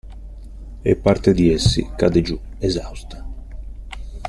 [0.89, 3.23] E parte di essi cade giù, esausta.